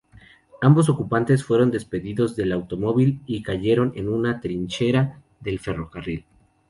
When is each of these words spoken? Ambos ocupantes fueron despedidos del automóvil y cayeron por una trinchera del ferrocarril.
Ambos 0.63 0.89
ocupantes 0.89 1.43
fueron 1.43 1.69
despedidos 1.69 2.35
del 2.35 2.53
automóvil 2.53 3.19
y 3.27 3.43
cayeron 3.43 3.91
por 3.91 4.03
una 4.09 4.41
trinchera 4.41 5.21
del 5.41 5.59
ferrocarril. 5.59 6.25